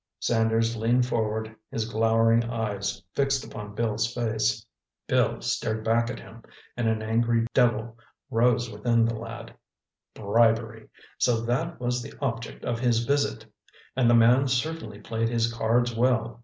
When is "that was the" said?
11.41-12.15